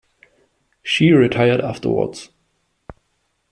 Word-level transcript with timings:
She 0.81 1.11
retired 1.11 1.61
afterwards. 1.61 2.31